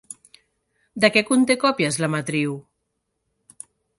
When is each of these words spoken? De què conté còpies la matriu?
De 1.03 1.11
què 1.17 1.23
conté 1.27 1.57
còpies 1.65 2.01
la 2.05 2.11
matriu? 2.15 2.57